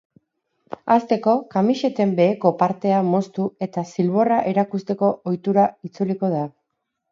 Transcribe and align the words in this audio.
Hasteko, 0.93 1.35
kamiseten 1.55 2.15
beheko 2.21 2.53
partea 2.63 3.03
moztu 3.11 3.47
eta 3.67 3.85
zilborra 3.93 4.41
erakusteko 4.55 5.13
ohitura 5.29 5.71
itzuliko 5.91 6.35
da. 6.37 6.45